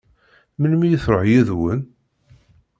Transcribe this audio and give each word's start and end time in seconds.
Melmi 0.59 0.85
i 0.91 0.97
tṛuḥ 1.03 1.23
yid-wen? 1.29 1.81